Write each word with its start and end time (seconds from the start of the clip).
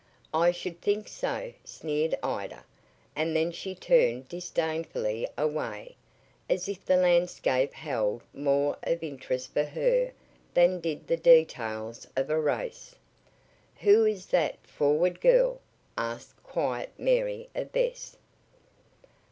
"I 0.33 0.49
should 0.49 0.81
think 0.81 1.07
so," 1.07 1.53
sneered 1.63 2.15
Ida, 2.23 2.63
and 3.15 3.35
then 3.35 3.51
she 3.51 3.75
turned 3.75 4.27
disdainfully 4.27 5.27
away, 5.37 5.95
as 6.49 6.67
if 6.67 6.83
the 6.83 6.97
landscape 6.97 7.73
held 7.75 8.23
more 8.33 8.79
of 8.81 9.03
interest 9.03 9.53
for 9.53 9.63
her 9.65 10.11
than 10.55 10.79
did 10.79 11.05
the 11.05 11.17
details 11.17 12.07
of 12.15 12.31
a 12.31 12.39
race. 12.41 12.95
"Who 13.81 14.03
is 14.03 14.25
that 14.25 14.57
forward 14.65 15.21
girl?" 15.21 15.61
asked 15.95 16.41
quiet 16.41 16.89
Mary 16.97 17.49
of 17.53 17.71
Bess. 17.71 18.17